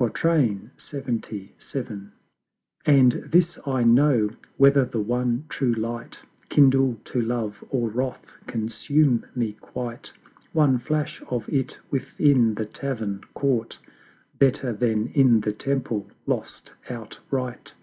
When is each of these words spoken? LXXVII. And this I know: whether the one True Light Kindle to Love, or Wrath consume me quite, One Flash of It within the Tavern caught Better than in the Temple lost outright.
LXXVII. 0.00 2.10
And 2.86 3.12
this 3.12 3.58
I 3.66 3.84
know: 3.84 4.30
whether 4.56 4.86
the 4.86 5.02
one 5.02 5.44
True 5.50 5.74
Light 5.74 6.18
Kindle 6.48 6.94
to 7.04 7.20
Love, 7.20 7.62
or 7.68 7.90
Wrath 7.90 8.24
consume 8.46 9.26
me 9.34 9.52
quite, 9.52 10.14
One 10.54 10.78
Flash 10.78 11.22
of 11.28 11.46
It 11.50 11.78
within 11.90 12.54
the 12.54 12.64
Tavern 12.64 13.20
caught 13.34 13.78
Better 14.38 14.72
than 14.72 15.08
in 15.08 15.42
the 15.42 15.52
Temple 15.52 16.08
lost 16.26 16.72
outright. 16.88 17.74